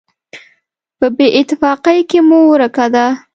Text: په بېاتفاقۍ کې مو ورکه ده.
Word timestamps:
په 0.99 1.07
بېاتفاقۍ 1.17 1.99
کې 2.09 2.19
مو 2.27 2.39
ورکه 2.53 2.85
ده. 2.93 3.05